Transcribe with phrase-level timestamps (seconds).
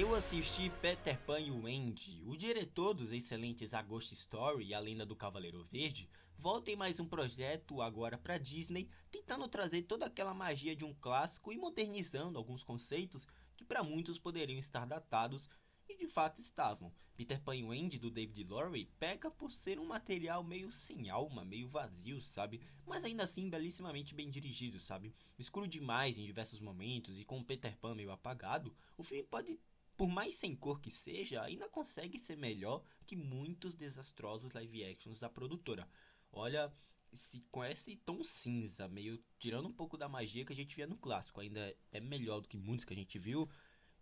[0.00, 2.22] Eu assisti Peter Pan e o Andy.
[2.24, 6.76] O diretor dos excelentes A Ghost Story e A Lenda do Cavaleiro Verde volta em
[6.76, 11.58] mais um projeto agora para Disney, tentando trazer toda aquela magia de um clássico e
[11.58, 13.26] modernizando alguns conceitos
[13.56, 15.50] que para muitos poderiam estar datados
[15.88, 16.92] e de fato estavam.
[17.16, 21.10] Peter Pan e o Andy do David Lowery peca por ser um material meio sem
[21.10, 22.60] alma, meio vazio, sabe?
[22.86, 25.12] Mas ainda assim belíssimamente bem dirigido, sabe?
[25.36, 29.58] Escuro demais em diversos momentos e com o Peter Pan meio apagado, o filme pode
[29.98, 35.18] por mais sem cor que seja, ainda consegue ser melhor que muitos desastrosos live actions
[35.18, 35.88] da produtora.
[36.32, 36.72] Olha,
[37.12, 40.86] se com esse tom cinza, meio tirando um pouco da magia que a gente via
[40.86, 43.50] no clássico, ainda é melhor do que muitos que a gente viu.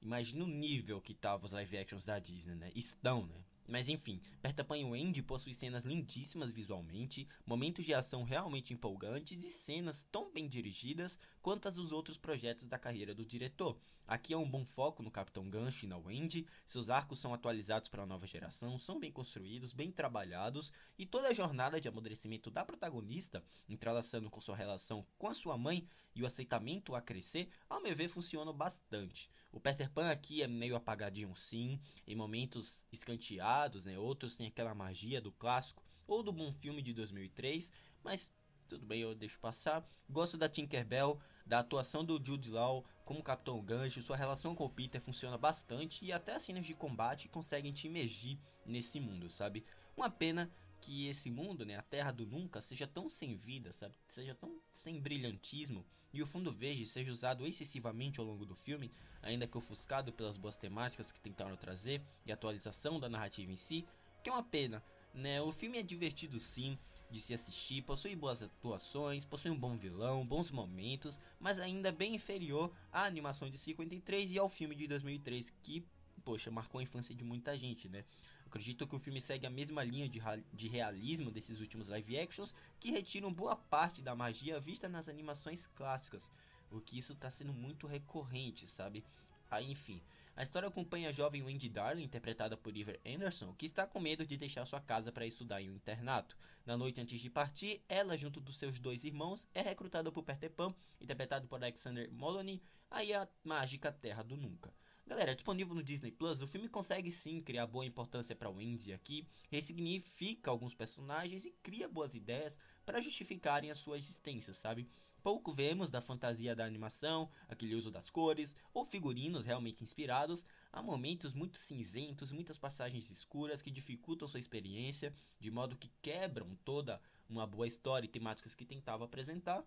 [0.02, 2.70] Imagina o nível que estavam os live actions da Disney, né?
[2.74, 3.42] Estão, né?
[3.68, 9.50] Mas enfim, Peter Pan e possui cenas lindíssimas visualmente, momentos de ação realmente empolgantes e
[9.50, 13.78] cenas tão bem dirigidas quanto as dos outros projetos da carreira do diretor.
[14.04, 17.88] Aqui é um bom foco no Capitão Gancho e na Wendy, seus arcos são atualizados
[17.88, 22.50] para a nova geração, são bem construídos, bem trabalhados e toda a jornada de amadurecimento
[22.50, 27.48] da protagonista, entrelaçando com sua relação com a sua mãe e o aceitamento a crescer,
[27.70, 29.30] ao meu ver funciona bastante.
[29.52, 31.78] O Peter Pan aqui é meio apagadinho sim,
[32.08, 33.96] em momentos escanteados né?
[33.96, 37.70] Outros têm aquela magia do clássico ou do bom filme de 2003,
[38.02, 38.32] mas
[38.66, 39.86] tudo bem, eu deixo passar.
[40.10, 44.70] Gosto da Tinkerbell, da atuação do Jude Law como Capitão Gancho, sua relação com o
[44.70, 49.64] Peter funciona bastante e até as cenas de combate conseguem te imergir nesse mundo, sabe?
[49.96, 53.94] Uma pena que esse mundo, né, a Terra do Nunca, seja tão sem vida, sabe?
[54.08, 58.90] Seja tão sem brilhantismo e o fundo verde seja usado excessivamente ao longo do filme,
[59.22, 63.86] ainda que ofuscado pelas boas temáticas que tentaram trazer e atualização da narrativa em si,
[64.22, 64.82] que é uma pena.
[65.16, 65.40] Né?
[65.40, 66.78] O filme é divertido sim
[67.10, 72.14] de se assistir, possui boas atuações, possui um bom vilão, bons momentos, mas ainda bem
[72.14, 75.82] inferior à animação de 53 e ao filme de 2003 que,
[76.22, 78.04] poxa, marcou a infância de muita gente, né?
[78.44, 80.20] Acredito que o filme segue a mesma linha de,
[80.52, 85.66] de realismo desses últimos live actions que retiram boa parte da magia vista nas animações
[85.68, 86.30] clássicas,
[86.70, 89.02] o que isso está sendo muito recorrente, sabe?
[89.50, 90.02] Aí, enfim,
[90.36, 94.26] a história acompanha a jovem Wendy Darling, interpretada por Iver Anderson, que está com medo
[94.26, 96.36] de deixar sua casa para estudar em um internato.
[96.66, 100.50] Na noite antes de partir, ela, junto dos seus dois irmãos, é recrutada por Peter
[100.50, 104.74] Pan, interpretado por Alexander Moloney, aí a mágica Terra do Nunca.
[105.08, 108.92] Galera, é disponível no Disney Plus, o filme consegue sim criar boa importância para Wendy
[108.92, 114.88] aqui, ressignifica alguns personagens e cria boas ideias para justificarem a sua existência, sabe?
[115.22, 120.82] Pouco vemos da fantasia da animação, aquele uso das cores, ou figurinos realmente inspirados, há
[120.82, 127.00] momentos muito cinzentos, muitas passagens escuras que dificultam sua experiência, de modo que quebram toda
[127.28, 129.64] uma boa história e temáticas que tentava apresentar.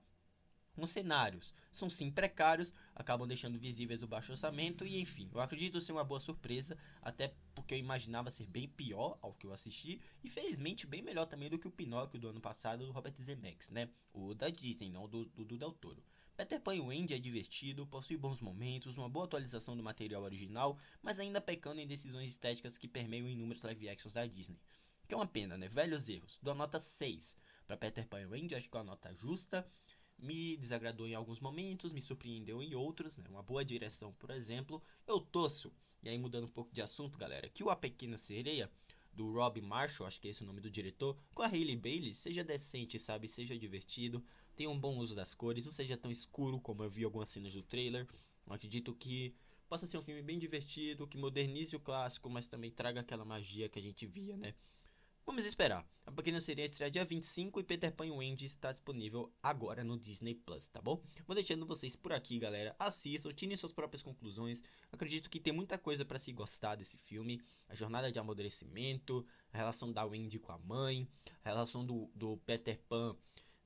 [0.77, 5.81] Os cenários são sim precários, acabam deixando visíveis o baixo orçamento e enfim, eu acredito
[5.81, 10.01] ser uma boa surpresa, até porque eu imaginava ser bem pior ao que eu assisti
[10.23, 13.69] e felizmente bem melhor também do que o Pinóquio do ano passado do Robert Zemeckis,
[13.69, 13.89] né?
[14.13, 16.03] O da Disney, não do, do, do Del Toro.
[16.39, 20.79] Peter Pan e Wendy é divertido, possui bons momentos, uma boa atualização do material original,
[21.01, 24.57] mas ainda pecando em decisões estéticas que permeiam inúmeros live actions da Disney.
[25.05, 25.67] Que é uma pena, né?
[25.67, 26.39] Velhos erros.
[26.41, 27.37] Dou a nota 6
[27.67, 29.65] para Peter Pan e Wendy, acho que é uma nota justa
[30.21, 33.25] me desagradou em alguns momentos, me surpreendeu em outros, né?
[33.29, 34.81] Uma boa direção, por exemplo.
[35.07, 35.71] Eu torço,
[36.03, 38.69] e aí mudando um pouco de assunto, galera, que o A Pequena Sereia,
[39.13, 42.13] do Rob Marshall, acho que é esse o nome do diretor, com a Hailey Bailey,
[42.13, 43.27] seja decente, sabe?
[43.27, 44.23] Seja divertido,
[44.55, 47.53] tenha um bom uso das cores, não seja tão escuro como eu vi algumas cenas
[47.53, 48.07] do trailer.
[48.45, 49.33] Eu acredito que
[49.67, 53.69] possa ser um filme bem divertido, que modernize o clássico, mas também traga aquela magia
[53.69, 54.53] que a gente via, né?
[55.25, 55.85] Vamos esperar.
[56.05, 59.97] A Pequena Sereia estreia dia 25 e Peter Pan e Wendy está disponível agora no
[59.97, 61.01] Disney Plus, tá bom?
[61.27, 62.75] Vou deixando vocês por aqui, galera.
[62.79, 64.63] Assistam, tirem suas próprias conclusões.
[64.91, 67.39] Acredito que tem muita coisa para se gostar desse filme.
[67.67, 71.07] A jornada de amadurecimento, a relação da Wendy com a mãe,
[71.43, 73.15] a relação do, do Peter Pan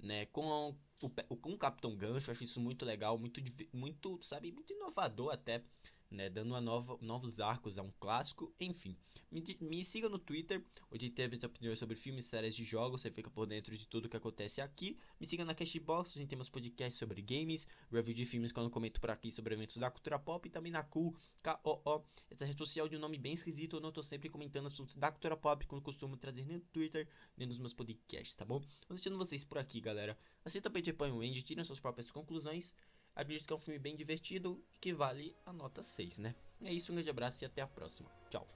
[0.03, 2.29] né, com o, com o Capitão Gancho.
[2.29, 3.41] Acho isso muito legal, muito,
[3.71, 5.63] muito, sabe, muito inovador até
[6.13, 8.95] né, dando uma nova, novos arcos a um clássico, enfim.
[9.31, 13.11] Me, me siga no Twitter, onde tem minhas opiniões sobre filmes, séries de jogos, você
[13.11, 14.97] fica por dentro de tudo que acontece aqui.
[15.19, 19.01] Me siga na Cashbox, onde temos podcasts sobre games, review de filmes quando eu comento
[19.01, 22.87] por aqui sobre eventos da cultura pop, e também na Cool, K-O-O, essa rede social
[22.87, 25.81] de um nome bem esquisito, eu não estou sempre comentando assuntos da cultura pop, como
[25.81, 28.59] costumo trazer no Twitter, nem nos meus podcasts, tá bom?
[28.59, 30.17] Vou deixando vocês por aqui, galera.
[30.45, 32.75] Assista Peter Pan e Wendy, tirem suas próprias conclusões.
[33.15, 36.35] Acredito que é um filme bem divertido que vale a nota 6, né?
[36.63, 38.09] É isso, um grande abraço e até a próxima.
[38.29, 38.47] Tchau.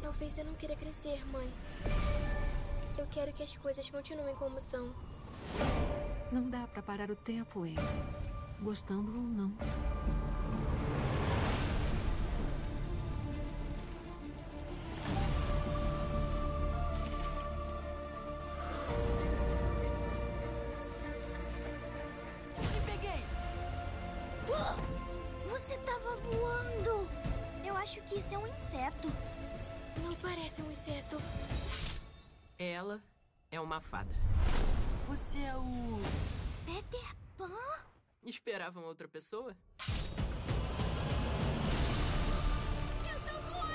[0.00, 1.48] Talvez eu não queira crescer, mãe.
[2.98, 4.92] Eu quero que as coisas continuem como são.
[6.32, 7.80] Não dá pra parar o tempo, Andy.
[8.60, 9.52] Gostando ou não.
[27.82, 29.08] Acho que isso é um inseto.
[30.04, 31.20] Não parece um inseto.
[32.56, 33.02] Ela
[33.50, 34.14] é uma fada.
[35.08, 36.00] Você é o.
[36.64, 37.50] Peter Pan?
[38.22, 39.56] Esperavam outra pessoa?
[43.10, 43.72] Eu tô voando!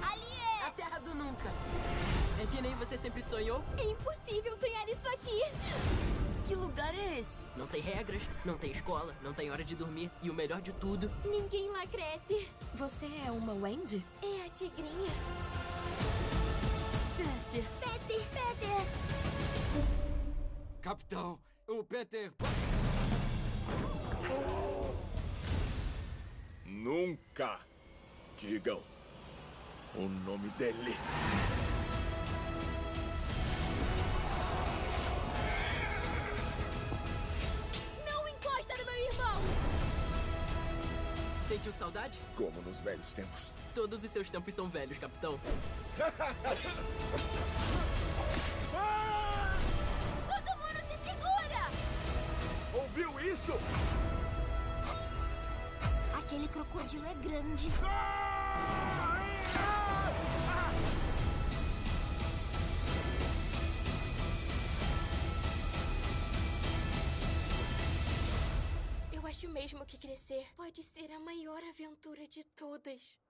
[0.00, 0.66] Ali é!
[0.68, 1.48] A terra do nunca!
[2.40, 3.64] É que nem você sempre sonhou?
[3.76, 5.42] É impossível sonhar isso aqui.
[6.48, 7.44] Que lugar é esse?
[7.54, 10.72] Não tem regras, não tem escola, não tem hora de dormir e o melhor de
[10.72, 11.12] tudo.
[11.22, 12.48] Ninguém lá cresce.
[12.74, 14.02] Você é uma Wendy?
[14.22, 15.12] É a tigrinha.
[17.18, 17.64] Peter!
[17.80, 18.86] Peter, Peter!
[20.80, 22.32] Capitão, o Peter.
[26.64, 27.60] Nunca
[28.38, 28.82] digam
[29.94, 30.96] o nome dele.
[41.48, 42.18] Sentiu saudade?
[42.36, 43.54] Como nos velhos tempos.
[43.74, 45.40] Todos os seus tempos são velhos, capitão.
[50.28, 51.70] Todo mundo se segura!
[52.74, 53.54] Ouviu isso?
[56.18, 57.68] Aquele crocodilo é grande.
[57.68, 57.80] Eu
[69.28, 73.20] acho mesmo que crescer pode ser a maior aventura de todas.